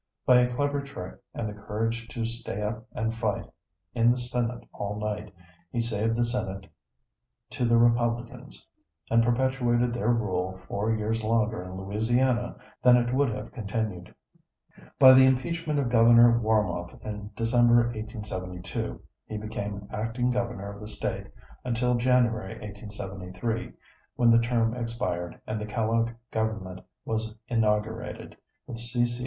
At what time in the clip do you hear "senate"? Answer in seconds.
4.17-4.67, 6.25-6.65